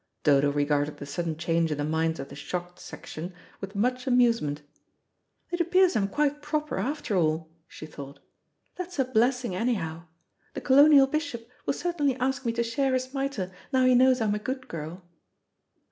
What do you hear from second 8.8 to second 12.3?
a blessing anyhow. The colonial bishop will certainly